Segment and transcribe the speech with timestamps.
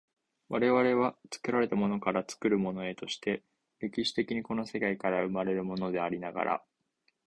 [0.49, 3.43] 我々は作られたものから作るものへとして、
[3.77, 6.63] 歴史的にこの世界から生まれるものでありながら、